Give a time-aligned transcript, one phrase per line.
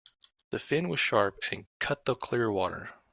[0.49, 2.89] The fin was sharp and cut the clear water.